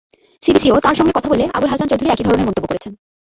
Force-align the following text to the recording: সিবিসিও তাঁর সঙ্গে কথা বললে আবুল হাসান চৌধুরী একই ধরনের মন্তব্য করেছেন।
সিবিসিও 0.41 0.83
তাঁর 0.83 0.95
সঙ্গে 0.95 1.15
কথা 1.15 1.29
বললে 1.31 1.45
আবুল 1.53 1.69
হাসান 1.69 1.87
চৌধুরী 1.89 2.09
একই 2.11 2.25
ধরনের 2.25 2.47
মন্তব্য 2.47 2.67
করেছেন। 2.67 2.93